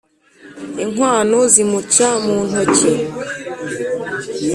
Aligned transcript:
inkwano 0.83 1.37
zimuca 1.53 2.09
mu 2.23 2.35
ntoki. 2.47 2.93